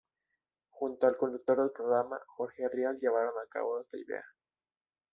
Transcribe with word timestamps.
Junto 0.71 1.05
al 1.05 1.15
conductor 1.15 1.59
del 1.59 1.69
programa, 1.69 2.19
Jorge 2.29 2.67
Rial 2.67 2.97
llevaron 2.99 3.33
a 3.37 3.47
cabo 3.47 3.81
esta 3.81 3.99
idea. 3.99 4.25